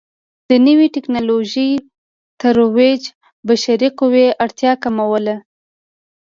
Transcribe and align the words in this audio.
د 0.49 0.51
نوې 0.67 0.87
ټکنالوژۍ 0.95 1.71
ترویج 2.41 3.03
بشري 3.47 3.89
قوې 3.99 4.27
اړتیا 4.43 4.73
کموله. 4.83 5.35